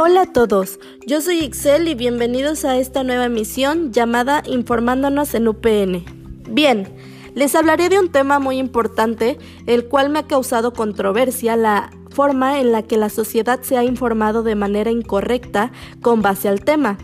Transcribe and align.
Hola 0.00 0.22
a 0.22 0.32
todos, 0.32 0.78
yo 1.08 1.20
soy 1.20 1.40
Ixel 1.40 1.88
y 1.88 1.96
bienvenidos 1.96 2.64
a 2.64 2.76
esta 2.76 3.02
nueva 3.02 3.24
emisión 3.24 3.92
llamada 3.92 4.44
Informándonos 4.46 5.34
en 5.34 5.48
UPN. 5.48 6.04
Bien, 6.48 6.86
les 7.34 7.56
hablaré 7.56 7.88
de 7.88 7.98
un 7.98 8.08
tema 8.12 8.38
muy 8.38 8.58
importante, 8.58 9.38
el 9.66 9.88
cual 9.88 10.10
me 10.10 10.20
ha 10.20 10.28
causado 10.28 10.72
controversia, 10.72 11.56
la 11.56 11.90
forma 12.10 12.60
en 12.60 12.70
la 12.70 12.84
que 12.84 12.96
la 12.96 13.08
sociedad 13.08 13.58
se 13.62 13.76
ha 13.76 13.82
informado 13.82 14.44
de 14.44 14.54
manera 14.54 14.92
incorrecta 14.92 15.72
con 16.00 16.22
base 16.22 16.48
al 16.48 16.60
tema, 16.60 16.96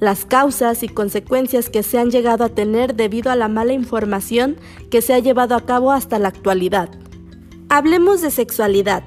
las 0.00 0.24
causas 0.24 0.82
y 0.82 0.88
consecuencias 0.88 1.68
que 1.68 1.82
se 1.82 1.98
han 1.98 2.10
llegado 2.10 2.44
a 2.44 2.48
tener 2.48 2.94
debido 2.94 3.30
a 3.30 3.36
la 3.36 3.48
mala 3.48 3.74
información 3.74 4.56
que 4.90 5.02
se 5.02 5.12
ha 5.12 5.18
llevado 5.18 5.54
a 5.54 5.66
cabo 5.66 5.92
hasta 5.92 6.18
la 6.18 6.28
actualidad. 6.28 6.88
Hablemos 7.68 8.22
de 8.22 8.30
sexualidad. 8.30 9.04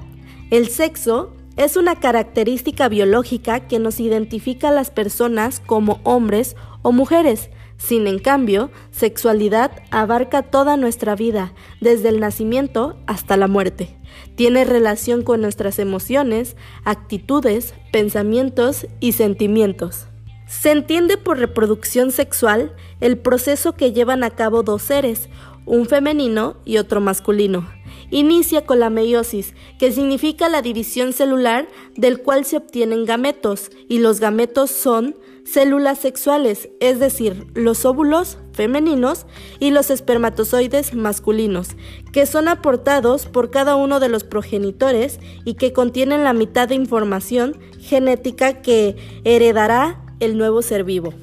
El 0.52 0.68
sexo 0.68 1.32
es 1.56 1.76
una 1.76 1.96
característica 1.96 2.88
biológica 2.88 3.60
que 3.60 3.78
nos 3.78 3.98
identifica 4.00 4.68
a 4.68 4.72
las 4.72 4.90
personas 4.90 5.60
como 5.64 6.00
hombres 6.04 6.54
o 6.82 6.92
mujeres. 6.92 7.50
Sin 7.78 8.06
en 8.06 8.18
cambio, 8.18 8.70
sexualidad 8.90 9.70
abarca 9.90 10.42
toda 10.42 10.76
nuestra 10.76 11.14
vida, 11.14 11.52
desde 11.80 12.08
el 12.08 12.20
nacimiento 12.20 12.96
hasta 13.06 13.36
la 13.36 13.48
muerte. 13.48 13.96
Tiene 14.34 14.64
relación 14.64 15.22
con 15.22 15.40
nuestras 15.40 15.78
emociones, 15.78 16.56
actitudes, 16.84 17.74
pensamientos 17.92 18.86
y 19.00 19.12
sentimientos. 19.12 20.06
Se 20.46 20.70
entiende 20.70 21.16
por 21.16 21.38
reproducción 21.38 22.12
sexual 22.12 22.74
el 23.00 23.18
proceso 23.18 23.74
que 23.74 23.92
llevan 23.92 24.24
a 24.24 24.30
cabo 24.30 24.62
dos 24.62 24.82
seres, 24.82 25.28
un 25.64 25.86
femenino 25.86 26.56
y 26.64 26.78
otro 26.78 27.00
masculino. 27.00 27.68
Inicia 28.10 28.64
con 28.64 28.80
la 28.80 28.90
meiosis, 28.90 29.54
que 29.78 29.92
significa 29.92 30.48
la 30.48 30.62
división 30.62 31.12
celular 31.12 31.68
del 31.96 32.20
cual 32.22 32.44
se 32.44 32.56
obtienen 32.56 33.04
gametos, 33.04 33.70
y 33.88 33.98
los 33.98 34.20
gametos 34.20 34.70
son 34.70 35.16
células 35.44 35.98
sexuales, 35.98 36.68
es 36.80 36.98
decir, 36.98 37.46
los 37.54 37.84
óvulos 37.84 38.38
femeninos 38.52 39.26
y 39.60 39.70
los 39.70 39.90
espermatozoides 39.90 40.94
masculinos, 40.94 41.68
que 42.12 42.26
son 42.26 42.48
aportados 42.48 43.26
por 43.26 43.50
cada 43.50 43.76
uno 43.76 44.00
de 44.00 44.08
los 44.08 44.24
progenitores 44.24 45.20
y 45.44 45.54
que 45.54 45.72
contienen 45.72 46.24
la 46.24 46.32
mitad 46.32 46.68
de 46.68 46.74
información 46.74 47.58
genética 47.78 48.60
que 48.60 48.96
heredará 49.24 50.00
el 50.18 50.36
nuevo 50.36 50.62
ser 50.62 50.82
vivo. 50.82 51.14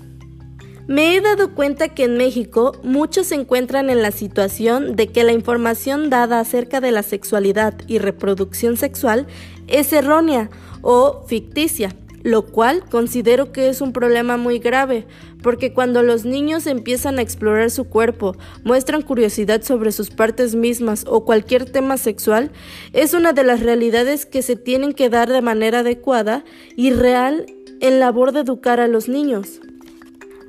Me 0.85 1.15
he 1.15 1.21
dado 1.21 1.55
cuenta 1.55 1.87
que 1.87 2.03
en 2.03 2.17
México 2.17 2.73
muchos 2.83 3.27
se 3.27 3.35
encuentran 3.35 3.89
en 3.89 4.01
la 4.01 4.11
situación 4.11 4.97
de 4.97 5.07
que 5.07 5.23
la 5.23 5.31
información 5.31 6.09
dada 6.09 6.41
acerca 6.41 6.81
de 6.81 6.91
la 6.91 7.03
sexualidad 7.03 7.73
y 7.87 7.99
reproducción 7.99 8.75
sexual 8.75 9.25
es 9.67 9.93
errónea 9.93 10.49
o 10.81 11.23
ficticia, 11.25 11.95
lo 12.23 12.47
cual 12.47 12.83
considero 12.89 13.53
que 13.53 13.69
es 13.69 13.79
un 13.79 13.93
problema 13.93 14.35
muy 14.35 14.59
grave, 14.59 15.07
porque 15.41 15.71
cuando 15.71 16.03
los 16.03 16.25
niños 16.25 16.67
empiezan 16.67 17.17
a 17.17 17.21
explorar 17.21 17.71
su 17.71 17.85
cuerpo, 17.85 18.35
muestran 18.65 19.03
curiosidad 19.03 19.61
sobre 19.61 19.93
sus 19.93 20.09
partes 20.09 20.53
mismas 20.53 21.05
o 21.07 21.23
cualquier 21.23 21.63
tema 21.63 21.95
sexual, 21.95 22.51
es 22.91 23.13
una 23.13 23.31
de 23.31 23.45
las 23.45 23.61
realidades 23.61 24.25
que 24.25 24.41
se 24.41 24.57
tienen 24.57 24.91
que 24.91 25.09
dar 25.09 25.29
de 25.29 25.41
manera 25.41 25.79
adecuada 25.79 26.43
y 26.75 26.91
real 26.91 27.45
en 27.79 28.01
labor 28.01 28.33
de 28.33 28.41
educar 28.41 28.81
a 28.81 28.89
los 28.89 29.07
niños. 29.07 29.61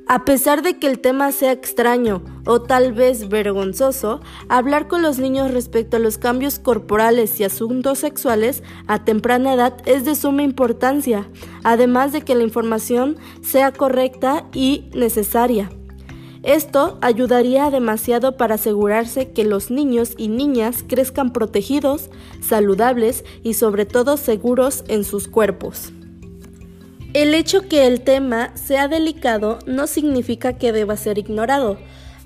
A 0.07 0.23
pesar 0.23 0.61
de 0.61 0.77
que 0.77 0.85
el 0.85 0.99
tema 0.99 1.31
sea 1.31 1.51
extraño 1.51 2.21
o 2.45 2.61
tal 2.61 2.93
vez 2.93 3.27
vergonzoso, 3.27 4.21
hablar 4.49 4.87
con 4.87 5.01
los 5.01 5.17
niños 5.17 5.51
respecto 5.51 5.97
a 5.97 5.99
los 5.99 6.19
cambios 6.19 6.59
corporales 6.59 7.39
y 7.39 7.43
asuntos 7.43 7.99
sexuales 7.99 8.61
a 8.85 9.03
temprana 9.03 9.55
edad 9.55 9.75
es 9.85 10.05
de 10.05 10.13
suma 10.13 10.43
importancia, 10.43 11.27
además 11.63 12.11
de 12.11 12.21
que 12.21 12.35
la 12.35 12.43
información 12.43 13.17
sea 13.41 13.71
correcta 13.71 14.45
y 14.53 14.91
necesaria. 14.93 15.71
Esto 16.43 16.99
ayudaría 17.01 17.71
demasiado 17.71 18.37
para 18.37 18.55
asegurarse 18.55 19.31
que 19.31 19.43
los 19.43 19.71
niños 19.71 20.13
y 20.17 20.27
niñas 20.27 20.85
crezcan 20.87 21.33
protegidos, 21.33 22.11
saludables 22.41 23.25
y 23.41 23.55
sobre 23.55 23.87
todo 23.87 24.17
seguros 24.17 24.83
en 24.87 25.03
sus 25.03 25.27
cuerpos. 25.27 25.91
El 27.15 27.33
hecho 27.33 27.69
que 27.69 27.87
el 27.87 28.01
tema 28.01 28.51
sea 28.55 28.89
delicado 28.89 29.59
no 29.65 29.87
significa 29.87 30.57
que 30.57 30.73
deba 30.73 30.97
ser 30.97 31.17
ignorado. 31.17 31.77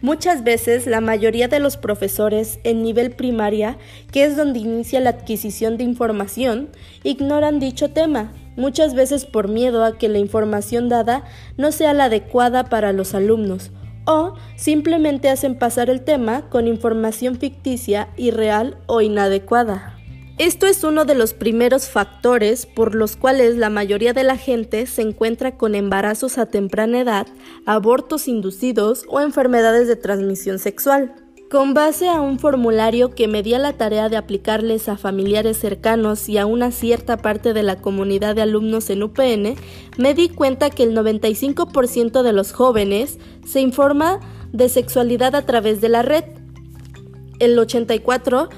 Muchas 0.02 0.44
veces 0.44 0.88
la 0.88 1.00
mayoría 1.00 1.48
de 1.48 1.60
los 1.60 1.78
profesores 1.78 2.60
en 2.64 2.82
nivel 2.82 3.12
primaria, 3.12 3.78
que 4.12 4.24
es 4.24 4.36
donde 4.36 4.58
inicia 4.58 5.00
la 5.00 5.12
adquisición 5.12 5.78
de 5.78 5.84
información, 5.84 6.70
ignoran 7.04 7.60
dicho 7.60 7.92
tema, 7.92 8.34
muchas 8.58 8.96
veces 8.96 9.26
por 9.26 9.48
miedo 9.48 9.86
a 9.86 9.96
que 9.96 10.10
la 10.10 10.18
información 10.18 10.90
dada 10.90 11.24
no 11.56 11.72
sea 11.72 11.94
la 11.94 12.06
adecuada 12.06 12.64
para 12.64 12.92
los 12.92 13.14
alumnos, 13.14 13.70
o 14.06 14.34
simplemente 14.56 15.30
hacen 15.30 15.54
pasar 15.54 15.92
el 15.92 16.02
tema 16.02 16.50
con 16.50 16.68
información 16.68 17.38
ficticia, 17.38 18.10
irreal 18.18 18.80
o 18.88 19.02
inadecuada. 19.02 19.99
Esto 20.40 20.68
es 20.68 20.86
uno 20.86 21.04
de 21.04 21.16
los 21.16 21.34
primeros 21.34 21.90
factores 21.90 22.66
por 22.66 22.96
los 22.96 23.18
cuales 23.18 23.58
la 23.58 23.70
mayoría 23.70 24.14
de 24.14 24.24
la 24.24 24.38
gente 24.38 24.86
se 24.86 25.02
encuentra 25.02 25.58
con 25.58 25.76
embarazos 25.76 26.38
a 26.38 26.46
temprana 26.46 27.02
edad, 27.02 27.28
abortos 27.66 28.30
inducidos 28.30 29.04
o 29.10 29.20
enfermedades 29.20 29.90
de 29.90 29.98
transmisión 29.98 30.58
sexual. 30.58 31.14
Con 31.52 31.74
base 31.74 32.08
a 32.08 32.22
un 32.22 32.40
formulario 32.40 33.14
que 33.14 33.28
me 33.28 33.44
di 33.44 33.52
la 33.52 33.74
tarea 33.74 34.08
de 34.08 34.16
aplicarles 34.16 34.88
a 34.88 34.96
familiares 34.96 35.58
cercanos 35.58 36.30
y 36.30 36.38
a 36.38 36.46
una 36.46 36.72
cierta 36.72 37.18
parte 37.18 37.52
de 37.52 37.64
la 37.64 37.82
comunidad 37.82 38.34
de 38.34 38.44
alumnos 38.44 38.90
en 38.90 39.04
UPN, 39.04 39.56
me 39.98 40.14
di 40.14 40.30
cuenta 40.30 40.70
que 40.70 40.84
el 40.84 40.96
95% 40.96 42.22
de 42.24 42.32
los 42.32 42.54
jóvenes 42.54 43.20
se 43.46 43.60
informa 43.60 44.22
de 44.54 44.70
sexualidad 44.70 45.36
a 45.36 45.46
través 45.46 45.82
de 45.82 45.90
la 45.90 46.02
red. 46.02 46.24
El 47.40 47.58
84% 47.58 48.50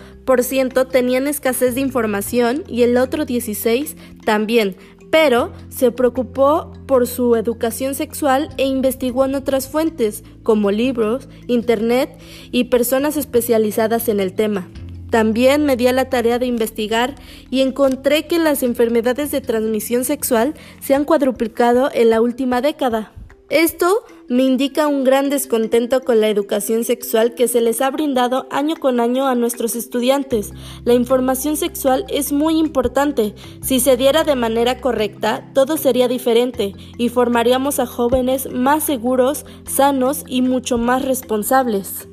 tenían 0.88 1.28
escasez 1.28 1.76
de 1.76 1.82
información 1.82 2.64
y 2.68 2.84
el 2.84 2.98
otro 2.98 3.26
16 3.26 3.96
también, 4.26 4.76
pero 5.12 5.52
se 5.70 5.92
preocupó 5.92 6.74
por 6.88 7.06
su 7.06 7.36
educación 7.36 7.96
sexual 7.96 8.50
e 8.58 8.66
investigó 8.66 9.26
en 9.26 9.36
otras 9.36 9.68
fuentes, 9.68 10.24
como 10.42 10.72
libros, 10.72 11.28
internet 11.48 12.18
y 12.52 12.66
personas 12.66 13.18
especializadas 13.18 14.08
en 14.08 14.20
el 14.20 14.34
tema. 14.34 14.70
También 15.10 15.66
me 15.66 15.76
di 15.76 15.88
a 15.88 15.94
la 15.94 16.10
tarea 16.10 16.40
de 16.40 16.46
investigar 16.46 17.16
y 17.50 17.60
encontré 17.60 18.28
que 18.28 18.40
las 18.40 18.64
enfermedades 18.64 19.30
de 19.30 19.42
transmisión 19.42 20.06
sexual 20.06 20.54
se 20.80 20.96
han 20.96 21.04
cuadruplicado 21.04 21.92
en 21.94 22.10
la 22.10 22.22
última 22.22 22.62
década. 22.62 23.12
Esto 23.52 24.06
me 24.30 24.44
indica 24.44 24.88
un 24.88 25.04
gran 25.04 25.30
descontento 25.30 26.00
con 26.00 26.22
la 26.22 26.30
educación 26.30 26.86
sexual 26.86 27.36
que 27.36 27.50
se 27.50 27.60
les 27.60 27.82
ha 27.82 27.92
brindado 27.92 28.48
año 28.50 28.78
con 28.78 29.02
año 29.02 29.28
a 29.28 29.36
nuestros 29.36 29.76
estudiantes. 29.76 30.54
La 30.86 30.94
información 30.94 31.58
sexual 31.58 32.06
es 32.08 32.32
muy 32.32 32.58
importante. 32.58 33.36
Si 33.62 33.82
se 33.82 33.98
diera 33.98 34.24
de 34.24 34.36
manera 34.36 34.80
correcta, 34.80 35.52
todo 35.54 35.76
sería 35.76 36.08
diferente 36.08 36.74
y 36.98 37.10
formaríamos 37.10 37.82
a 37.82 37.86
jóvenes 37.86 38.50
más 38.50 38.86
seguros, 38.86 39.46
sanos 39.68 40.24
y 40.28 40.44
mucho 40.44 40.78
más 40.78 41.04
responsables. 41.04 42.08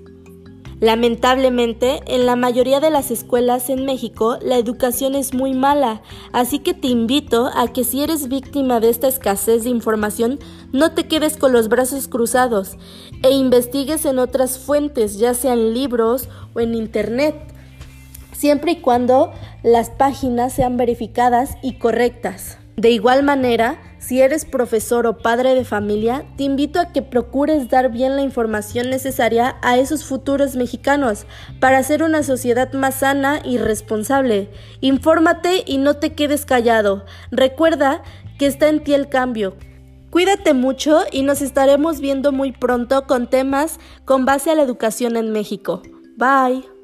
Lamentablemente, 0.81 2.03
en 2.07 2.25
la 2.25 2.37
mayoría 2.37 2.79
de 2.79 2.91
las 2.91 3.11
escuelas 3.11 3.69
en 3.69 3.85
México 3.85 4.39
la 4.41 4.59
educación 4.59 5.17
es 5.17 5.35
muy 5.35 5.53
mala, 5.53 6.03
así 6.33 6.61
que 6.61 6.73
te 6.73 6.87
invito 6.87 7.51
a 7.53 7.67
que 7.73 7.83
si 7.83 8.03
eres 8.03 8.29
víctima 8.29 8.79
de 8.79 8.91
esta 8.91 9.09
escasez 9.09 9.65
de 9.65 9.71
información, 9.71 10.39
no 10.73 10.93
te 10.93 11.09
quedes 11.09 11.37
con 11.37 11.53
los 11.53 11.69
brazos 11.69 12.07
cruzados 12.07 12.77
e 13.25 13.31
investigues 13.31 14.05
en 14.05 14.21
otras 14.21 14.59
fuentes, 14.59 15.19
ya 15.19 15.35
sean 15.35 15.75
libros 15.75 16.29
o 16.55 16.61
en 16.61 16.75
internet, 16.75 17.35
siempre 18.33 18.73
y 18.73 18.77
cuando 18.77 19.33
las 19.65 19.91
páginas 19.91 20.53
sean 20.53 20.77
verificadas 20.77 21.57
y 21.61 21.79
correctas. 21.79 22.59
De 22.77 22.91
igual 22.91 23.25
manera, 23.25 23.81
si 24.09 24.23
eres 24.23 24.47
profesor 24.47 25.07
o 25.07 25.19
padre 25.19 25.55
de 25.55 25.67
familia, 25.67 26.25
te 26.39 26.45
invito 26.45 26.81
a 26.81 26.93
que 26.93 27.03
procures 27.03 27.69
dar 27.69 27.93
bien 27.93 28.17
la 28.17 28.23
información 28.23 28.89
necesaria 28.89 29.57
a 29.61 29.77
esos 29.77 30.07
futuros 30.07 30.57
mexicanos 30.57 31.27
para 31.61 31.77
hacer 31.77 32.03
una 32.03 32.23
sociedad 32.23 32.73
más 32.73 33.01
sana 33.01 33.43
y 33.45 33.59
responsable. 33.59 34.49
Infórmate 34.81 35.63
y 35.67 35.77
no 35.77 35.99
te 35.99 36.15
quedes 36.15 36.47
callado. 36.47 37.05
Recuerda 37.31 38.03
que 38.39 38.47
está 38.47 38.71
en 38.71 38.83
ti 38.83 38.95
el 38.95 39.11
cambio. 39.11 39.57
Cuídate 40.09 40.55
mucho 40.55 41.03
y 41.13 41.21
nos 41.21 41.43
estaremos 41.43 42.01
viendo 42.01 42.33
muy 42.33 42.53
pronto 42.53 43.07
con 43.07 43.29
temas 43.29 43.79
con 44.07 44.25
base 44.25 44.51
a 44.51 44.55
la 44.55 44.63
educación 44.63 45.19
en 45.19 45.33
México. 45.33 45.83
Bye. 46.17 46.78